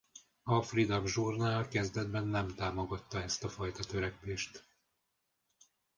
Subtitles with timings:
[0.43, 4.65] A Freedom’ Journal kezdetben nem támogatta ezt a fajta törekvést.